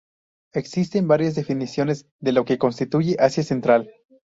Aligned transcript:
Existen 0.53 1.07
varias 1.07 1.35
definiciones 1.35 2.07
de 2.19 2.31
lo 2.31 2.43
que 2.43 2.57
constituye 2.57 3.17
Asia 3.19 3.43
Central. 3.43 3.93